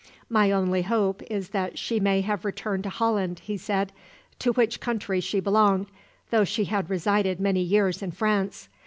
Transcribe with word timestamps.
"My 0.31 0.49
only 0.49 0.81
hope 0.81 1.21
is 1.29 1.49
that 1.49 1.77
she 1.77 1.99
may 1.99 2.21
have 2.21 2.43
returned 2.43 2.85
to 2.85 2.89
Holland," 2.89 3.37
he 3.43 3.55
said, 3.55 3.91
"to 4.39 4.51
which 4.53 4.79
country 4.79 5.19
she 5.21 5.39
belonged, 5.39 5.85
though 6.31 6.43
she 6.43 6.65
had 6.65 6.89
resided 6.89 7.39
many 7.39 7.61
years 7.61 8.01
in 8.01 8.09
France. 8.09 8.67